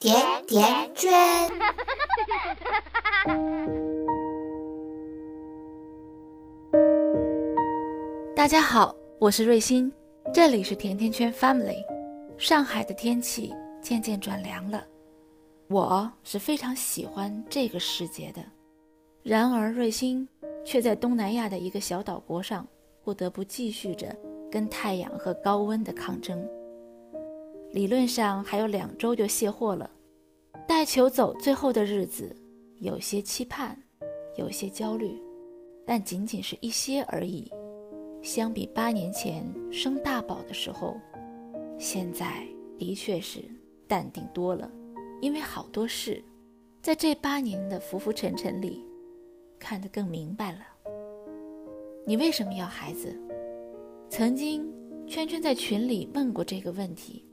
[0.00, 0.14] 甜
[0.46, 1.10] 甜圈。
[8.36, 9.92] 大家好，我是瑞欣，
[10.32, 11.84] 这里是甜甜圈 Family。
[12.36, 14.86] 上海的天气渐渐转凉了，
[15.68, 18.40] 我是非常喜欢这个时节的。
[19.24, 20.28] 然而，瑞欣
[20.64, 22.64] 却在东南亚的一个小岛国上，
[23.02, 24.16] 不得不继续着
[24.48, 26.48] 跟太阳和高温的抗争。
[27.72, 29.90] 理论上还有两周就卸货了，
[30.66, 32.34] 带球走最后的日子，
[32.78, 33.78] 有些期盼，
[34.36, 35.20] 有些焦虑，
[35.86, 37.52] 但仅仅是一些而已。
[38.22, 40.96] 相比八年前生大宝的时候，
[41.78, 42.42] 现在
[42.78, 43.40] 的确是
[43.86, 44.70] 淡定多了，
[45.20, 46.24] 因为好多事，
[46.80, 48.82] 在这八年的浮浮沉沉里，
[49.58, 50.60] 看得更明白了。
[52.06, 53.14] 你为什么要孩子？
[54.08, 54.66] 曾经
[55.06, 57.26] 圈圈在群里问过这个问题。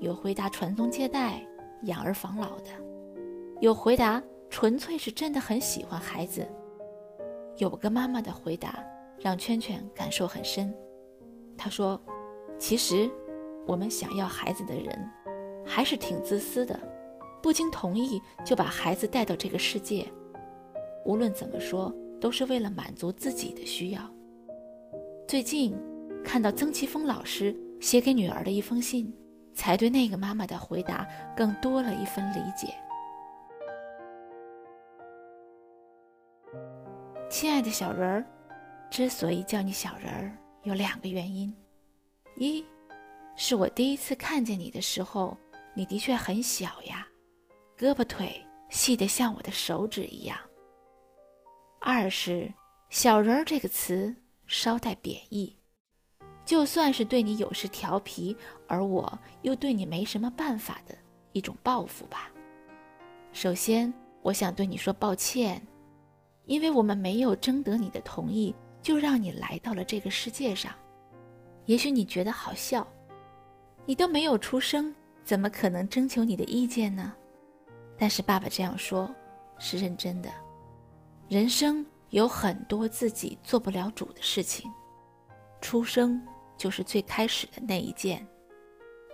[0.00, 1.46] 有回答传宗接代、
[1.82, 2.70] 养儿防老的，
[3.60, 6.46] 有回答纯粹是真的很喜欢孩子。
[7.58, 8.82] 有个妈妈的回答
[9.18, 10.74] 让圈圈感受很深。
[11.54, 12.00] 她说
[12.58, 13.10] ：“其实，
[13.66, 15.10] 我们想要孩子的人，
[15.66, 16.80] 还是挺自私的，
[17.42, 20.10] 不经同意就把孩子带到这个世界。
[21.04, 24.00] 无论怎么说，都是为了满足自己的需要。”
[25.28, 25.76] 最近
[26.24, 29.14] 看到曾奇峰老师写给女儿的一封信。
[29.54, 31.06] 才对那个妈妈的回答
[31.36, 32.74] 更多了一份理解。
[37.28, 38.26] 亲爱的小人儿，
[38.90, 41.54] 之所以叫你小人儿，有两个原因：
[42.36, 42.64] 一
[43.36, 45.36] 是我第一次看见你的时候，
[45.74, 47.06] 你的确很小呀，
[47.78, 50.36] 胳膊腿细得像我的手指一样；
[51.80, 52.52] 二是
[52.90, 54.14] “小人儿”这个词
[54.46, 55.59] 稍带贬义。
[56.44, 60.94] 就算是对你有时调皮，而我又对你没什么办法的
[61.32, 62.30] 一种报复吧。
[63.32, 65.64] 首先，我想对你说抱歉，
[66.46, 70.72] 因为我们没有征得你的同意，就让你来到了这个世界上。
[71.66, 72.86] 也许你觉得好笑，
[73.86, 74.92] 你都没有出生，
[75.22, 77.14] 怎么可能征求你的意见呢？
[77.96, 79.08] 但是爸爸这样说，
[79.58, 80.30] 是认真的。
[81.28, 84.68] 人生有很多自己做不了主的事情，
[85.60, 86.20] 出生。
[86.56, 88.22] 就是最开始的那一件，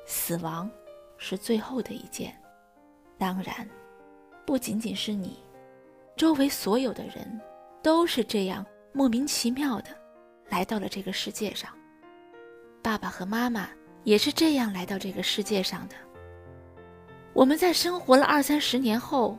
[0.05, 0.69] 死亡
[1.17, 2.37] 是最后的一件。
[3.17, 3.65] 当然，
[4.45, 5.39] 不仅仅是你，
[6.17, 7.41] 周围所有的人
[7.85, 9.91] 都是这样莫名其妙的
[10.49, 11.71] 来到了这个世界上。
[12.83, 13.69] 爸爸和妈妈
[14.03, 15.95] 也是这样来到这个世界上的。
[17.33, 19.39] 我们在生活了二三十年后，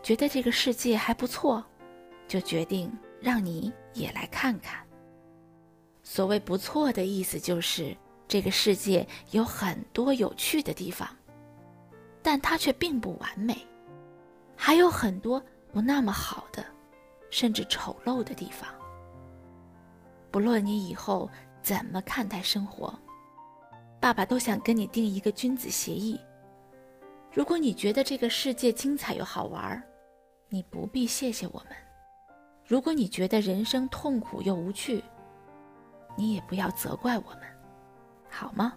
[0.00, 1.64] 觉得这个世界还不错，
[2.28, 4.78] 就决定让你也来看看。
[6.10, 7.94] 所谓不错的意思，就是
[8.26, 11.06] 这个世界有很多有趣的地方，
[12.22, 13.54] 但它却并不完美，
[14.56, 15.38] 还有很多
[15.70, 16.64] 不那么好的，
[17.28, 18.66] 甚至丑陋的地方。
[20.30, 21.28] 不论你以后
[21.62, 22.98] 怎么看待生活，
[24.00, 26.18] 爸爸都想跟你定一个君子协议：
[27.30, 29.80] 如果你觉得这个世界精彩又好玩，
[30.48, 31.76] 你不必谢谢我们；
[32.64, 35.04] 如果你觉得人生痛苦又无趣，
[36.18, 37.42] 你也不要责怪我们，
[38.28, 38.72] 好吗？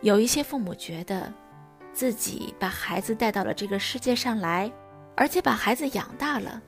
[0.00, 1.32] 有一些父母觉得，
[1.92, 4.68] 自己把孩子带到了这个世界上来，
[5.16, 6.60] 而且把孩子养大了，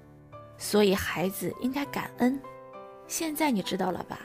[0.56, 2.40] 所以孩子应该感恩。
[3.08, 4.20] 现在你知道了吧？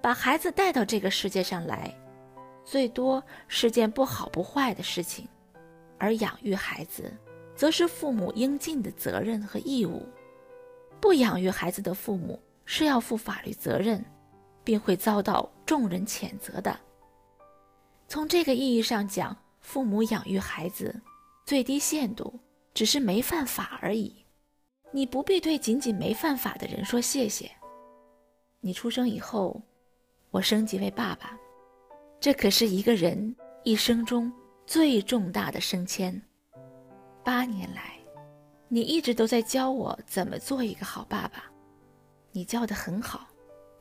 [0.00, 1.94] 把孩子带到这个世界上来，
[2.64, 5.28] 最多是件不好不坏的事情，
[5.96, 7.16] 而养育孩子，
[7.54, 10.04] 则是父母应尽的责任和义务。
[11.00, 14.04] 不养育孩子的父母是要负法律责任。
[14.64, 16.78] 并会遭到众人谴责的。
[18.08, 20.94] 从这个意义上讲，父母养育孩子，
[21.46, 22.38] 最低限度
[22.74, 24.24] 只是没犯法而已。
[24.90, 27.50] 你不必对仅仅没犯法的人说谢谢。
[28.60, 29.60] 你出生以后，
[30.30, 31.36] 我升级为爸爸，
[32.20, 33.34] 这可是一个人
[33.64, 34.30] 一生中
[34.66, 36.20] 最重大的升迁。
[37.24, 37.98] 八年来，
[38.68, 41.44] 你一直都在教我怎么做一个好爸爸，
[42.30, 43.26] 你教的很好。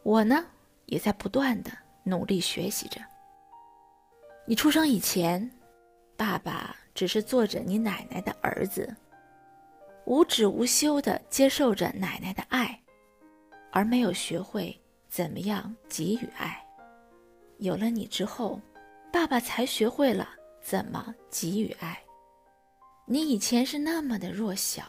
[0.04, 0.46] 我呢？
[0.92, 1.72] 也在不断的
[2.04, 3.00] 努力学习着。
[4.46, 5.50] 你出生以前，
[6.18, 8.94] 爸爸只是做着你奶奶的儿子，
[10.06, 12.78] 无止无休的接受着奶奶的爱，
[13.72, 14.78] 而没有学会
[15.08, 16.62] 怎么样给予爱。
[17.60, 18.60] 有了你之后，
[19.14, 20.28] 爸爸才学会了
[20.62, 21.98] 怎么给予爱。
[23.06, 24.84] 你以前是那么的弱小，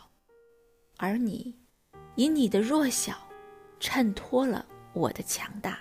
[0.97, 1.57] 而你，
[2.17, 3.17] 以你的弱小，
[3.79, 5.79] 衬托了我的强大。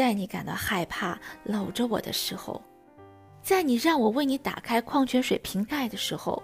[0.00, 2.58] 在你感到害怕、搂着我的时候，
[3.42, 6.42] 在你让我为你打开矿泉水瓶盖的时候，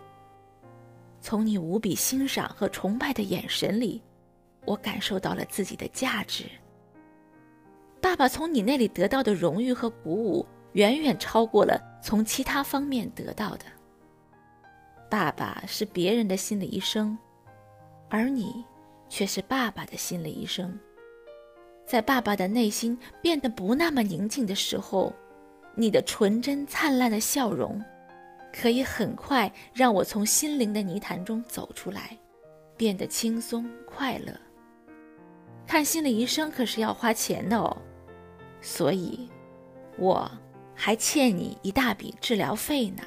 [1.22, 4.02] 从你无比欣赏和崇拜的眼神里，
[4.66, 6.44] 我感受到了自己的价值。
[7.98, 13.64] 爸爸从你那里得到的荣誉和鼓舞，远远超过了从其他方面得到的。
[15.10, 17.16] 爸爸是别人的心理医生，
[18.10, 18.62] 而你
[19.08, 20.78] 却是爸爸的心理医生。
[21.86, 25.14] 在爸爸的内心变得不那么宁静的时候，
[25.74, 27.82] 你的纯真灿烂的笑容。
[28.52, 32.16] 可以很快让我从心灵的泥潭中走出来，
[32.74, 34.32] 变得轻松快乐。
[35.66, 37.76] 看心理医生可是要花钱的哦，
[38.62, 39.28] 所以
[39.98, 40.30] 我
[40.74, 43.02] 还欠你一大笔治疗费呢。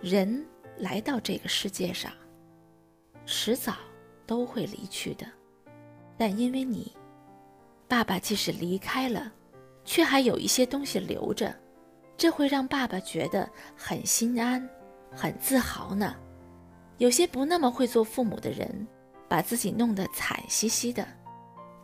[0.00, 0.44] 人
[0.78, 2.10] 来到这个世界上，
[3.24, 3.74] 迟早
[4.26, 5.24] 都会离去的，
[6.18, 6.92] 但因为你，
[7.94, 9.30] 爸爸即使离开了，
[9.84, 11.54] 却还有一些东西留着。
[12.16, 14.68] 这会让爸爸觉得很心安，
[15.14, 16.12] 很自豪呢。
[16.98, 18.84] 有些不那么会做父母的人，
[19.28, 21.06] 把自己弄得惨兮兮的，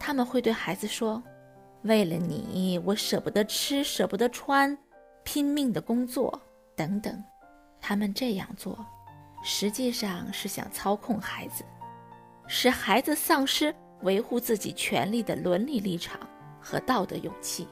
[0.01, 1.23] 他们会对孩子说
[1.83, 4.77] ：“为了你，我舍不得吃，舍不得穿，
[5.23, 6.43] 拼命的工作，
[6.75, 7.23] 等等。”
[7.81, 8.85] 他们这样做，
[9.45, 11.63] 实际上是想操控孩子，
[12.49, 13.73] 使孩子丧失
[14.03, 16.21] 维护自己权利的伦理立场
[16.61, 17.67] 和道德勇气，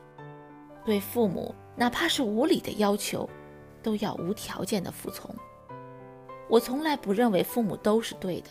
[0.85, 1.55] 对父母。
[1.77, 3.31] 哪怕是无理的要求，
[3.85, 5.33] 都要无条件的服从。
[6.49, 8.49] 我从来不认为父母都是对的，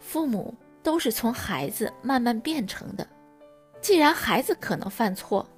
[0.00, 0.52] 父母
[0.82, 3.06] 都是从孩子慢慢变成的。
[3.80, 5.48] 既然孩子可能犯错，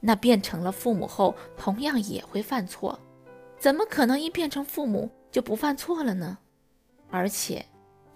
[0.00, 2.98] 那变成了父母后同样也会犯错，
[3.56, 6.36] 怎么可能一变成父母就不犯错了呢？
[7.08, 7.64] 而且，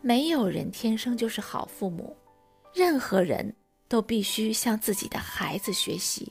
[0.00, 2.16] 没有人天生就是好父母，
[2.76, 3.56] 任何人
[3.88, 6.30] 都必须向自己的孩子学习，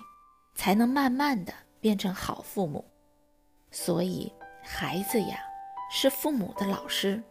[0.54, 1.52] 才能慢慢的。
[1.82, 2.84] 变成好父母，
[3.70, 4.32] 所以
[4.64, 5.38] 孩子呀
[5.92, 7.22] 是父母的老师。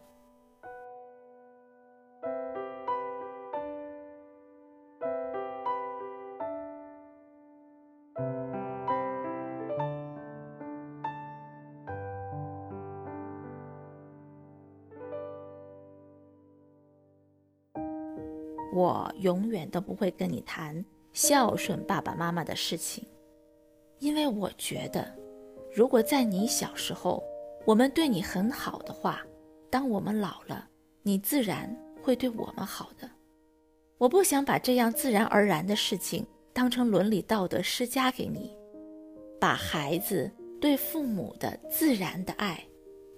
[18.74, 23.06] 我永远都不会跟你谈孝顺爸爸妈妈的事情。
[24.00, 25.16] 因为我觉得，
[25.72, 27.22] 如果在你小时候，
[27.64, 29.24] 我们对你很好的话，
[29.70, 30.68] 当我们老了，
[31.04, 31.72] 你自然
[32.02, 33.08] 会对我们好的。
[33.96, 38.54] 我不想把这样自然而然的事情当成伦理道德施加给你，
[39.40, 40.28] 把孩子
[40.60, 42.62] 对父母的自然的爱，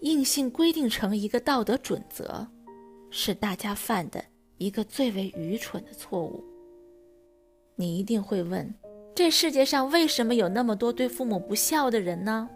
[0.02, 2.47] 硬性规定成一个道德准则，
[3.11, 4.23] 是大家犯的
[4.58, 6.43] 一个最为愚蠢的错误。
[7.75, 8.73] 你一定会问。
[9.14, 12.49] 这世界上为什么有那么多对父母不孝的人呢？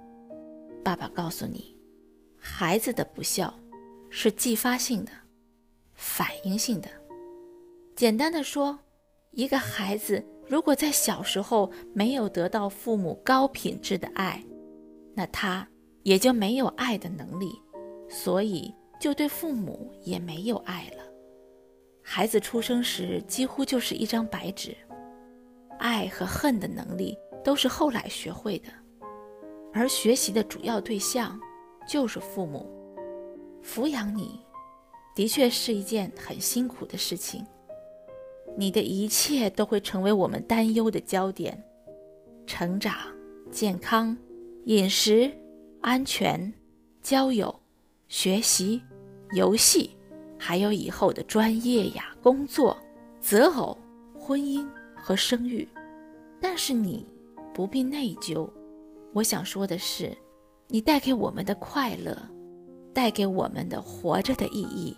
[0.84, 1.74] 爸爸告诉你，
[2.36, 3.54] 孩子的不孝
[4.10, 5.10] 是继发性的、
[5.94, 6.88] 反应性的。
[7.96, 8.78] 简单的说，
[9.30, 14.44] 一个孩子如果在小时候没有得到父母高品质的爱，
[15.14, 15.66] 那他
[16.02, 17.52] 也就没有爱的能力，
[18.08, 21.09] 所以就对父母也没有爱了。
[22.12, 24.76] 孩子出生时几乎就是一张白纸。
[25.78, 28.68] 爱和恨的能力都是后来学会的，
[29.72, 31.38] 而学习的主要对象
[31.86, 32.68] 就是父母。
[33.62, 34.40] 抚养你，
[35.14, 37.46] 的确是一件很辛苦的事情。
[38.56, 41.62] 你的一切都会成为我们担忧的焦点：
[42.44, 42.92] 成长、
[43.52, 44.18] 健康、
[44.64, 45.30] 饮食、
[45.80, 46.52] 安全、
[47.00, 47.54] 交友、
[48.08, 48.82] 学习、
[49.36, 49.96] 游戏，
[50.40, 52.76] 还有以后的专业呀、工作、
[53.20, 53.76] 择偶、
[54.18, 54.66] 婚姻。
[55.02, 55.66] 和生育，
[56.42, 57.06] 但是你
[57.54, 58.46] 不必内疚。
[59.14, 60.14] 我想说的是，
[60.68, 62.14] 你带给我们的快乐，
[62.92, 64.94] 带给我们的活着的意义，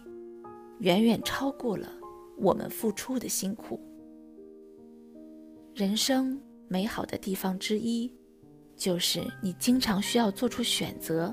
[0.80, 1.88] 远远超过了
[2.36, 3.78] 我们付出的辛苦。
[5.72, 8.12] 人生美好的地方之一，
[8.76, 11.32] 就是你经常需要做出选择，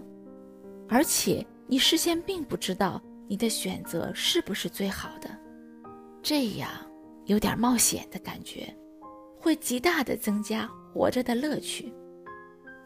[0.87, 5.29] 而且你事先并不知道你的选择是不是最好的，
[6.23, 6.69] 这样。
[7.25, 8.75] 有点冒险的感觉，
[9.39, 11.93] 会极大的增加活着的乐趣。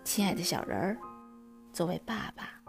[0.03, 0.97] 亲爱的小人儿，
[1.71, 2.61] 作为爸爸，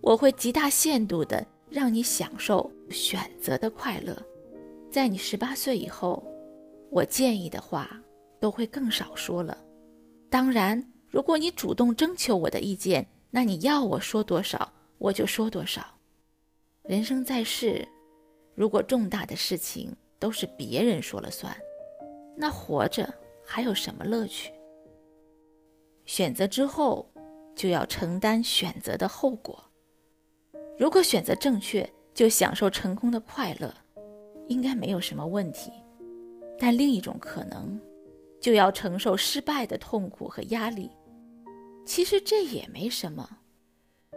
[0.00, 4.20] 我会极大限度的让你享受选择的快乐。
[4.90, 6.20] 在你十八岁以后，
[6.90, 7.88] 我建议的话
[8.40, 9.56] 都会更少说了。
[10.28, 15.86] 当然，如果你主动征求我的意见，那你要我说多少，我就说多少。
[16.84, 17.86] 人生在世，
[18.56, 21.56] 如果重大的事情，都是别人说了算，
[22.36, 23.08] 那活着
[23.46, 24.52] 还有什么乐趣？
[26.06, 27.08] 选择之后，
[27.54, 29.62] 就要承担选择的后果。
[30.76, 33.72] 如果选择正确，就享受成功的快乐，
[34.48, 35.70] 应该没有什么问题。
[36.58, 37.80] 但另一种可能，
[38.40, 40.90] 就要承受失败的痛苦和压力。
[41.86, 43.38] 其实这也没什么。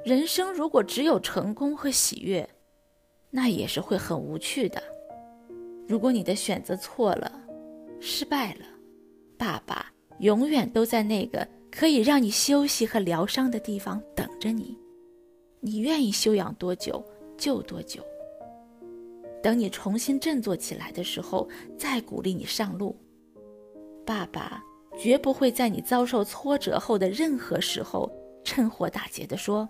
[0.04, 2.48] 人生如果只有成功和喜悦，
[3.36, 4.82] 那也是会很无趣的。
[5.86, 7.30] 如果你的选择错了，
[8.00, 8.66] 失败了，
[9.38, 14.78] 爸爸永远都在那个可以让你休息和疗伤的地方等着你。
[15.60, 17.04] 你愿意休养多久
[17.38, 18.02] 就多久。
[19.44, 21.46] 等你重新振作起来的时候，
[21.78, 22.96] 再鼓励你上路。
[24.06, 24.64] 爸爸
[24.98, 28.10] 绝不会在你遭受挫折后的任何时候
[28.46, 29.68] 趁火打劫地说：“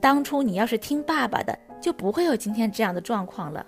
[0.00, 3.66] 当初你要是听爸爸的，就不会有今天这样的状况了。”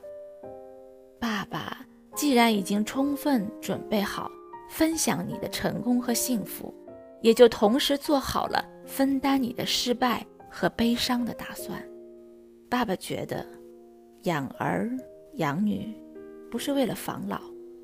[1.20, 1.84] 爸爸
[2.14, 4.30] 既然已经充分准备好
[4.70, 6.74] 分享你的成功和幸福，
[7.22, 10.26] 也就同时做好了分担你的失败。
[10.50, 11.78] 和悲伤的打算，
[12.70, 13.46] 爸爸觉得，
[14.22, 14.90] 养儿
[15.34, 15.94] 养女，
[16.50, 17.38] 不是为了防老，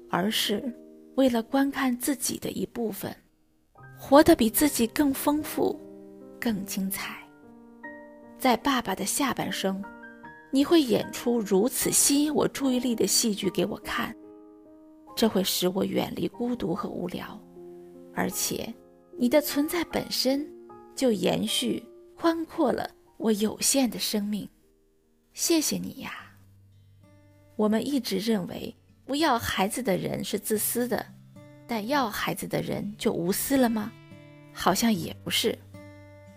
[0.09, 0.75] 而是
[1.14, 3.14] 为了观看自己的一部分，
[3.99, 5.78] 活得比自己更丰富、
[6.40, 7.19] 更精彩。
[8.38, 9.85] 在爸爸的下半生，
[10.55, 14.15] 你会演出如此吸引我注意力的戏剧给我看，
[15.17, 17.37] 这会使我远离孤独和无聊，
[18.15, 18.73] 而且，
[19.19, 20.49] 你的存在本身
[20.95, 21.85] 就延续。
[22.17, 24.49] 宽阔了我有限的生命，
[25.33, 26.13] 谢谢你呀。
[27.57, 28.73] 我们一直认为
[29.05, 31.05] 不要孩子的人是自私的，
[31.67, 33.91] 但要孩子的人就无私了吗？
[34.53, 35.59] 好像也不是。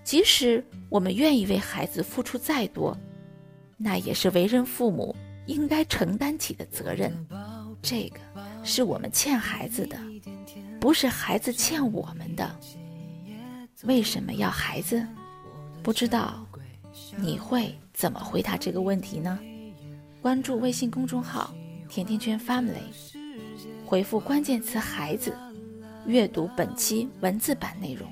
[0.04, 2.98] 即使我们愿意为孩子付出再多，
[3.78, 5.16] 那也是为人父母
[5.46, 7.14] 应该承担起的责任。
[7.82, 8.20] 这个
[8.64, 9.98] 是我们欠孩子的，
[10.80, 12.60] 不是孩子欠我们的。
[13.84, 15.06] 为什么要孩子？
[15.84, 16.46] 不知道
[17.16, 19.40] 你会怎么回答这个问题呢？
[20.22, 21.54] 关注微信公众号
[21.88, 22.74] “甜甜圈 Family”，
[23.86, 25.38] 回复关键词“孩子”，
[26.06, 28.12] 阅读本期文字版内容。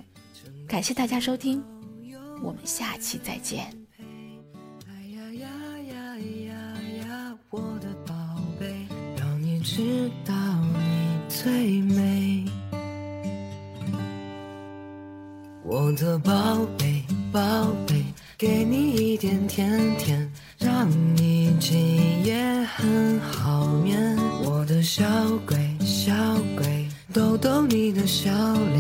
[0.68, 1.62] 感谢大家收听，
[2.42, 3.85] 我们下期再见。
[9.66, 9.82] 知
[10.24, 10.34] 道
[10.76, 10.80] 你
[11.28, 12.46] 最美。
[15.64, 16.32] 我的宝
[16.78, 17.04] 贝。
[17.34, 17.42] 宝
[17.86, 18.02] 贝，
[18.38, 19.68] 给你一点甜
[19.98, 24.16] 甜，让你今夜很好眠。
[24.46, 25.04] 我的小
[25.46, 26.14] 鬼，小
[26.56, 28.75] 鬼，逗逗你的笑脸，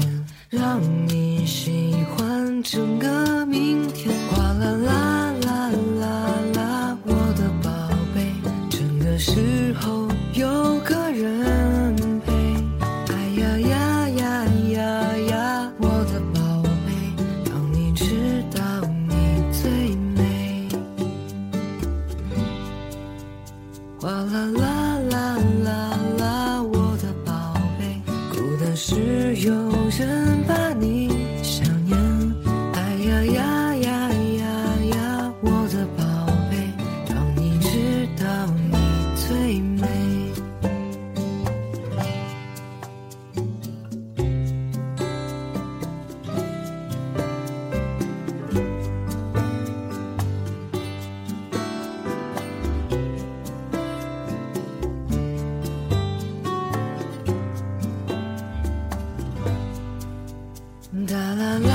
[61.07, 61.74] la la la.